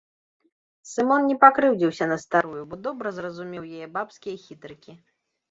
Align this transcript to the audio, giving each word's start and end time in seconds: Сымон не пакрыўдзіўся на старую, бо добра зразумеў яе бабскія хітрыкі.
Сымон 0.91 1.21
не 1.31 1.35
пакрыўдзіўся 1.43 2.07
на 2.13 2.17
старую, 2.25 2.63
бо 2.73 2.81
добра 2.89 3.07
зразумеў 3.19 3.63
яе 3.77 3.87
бабскія 4.01 4.35
хітрыкі. 4.49 4.99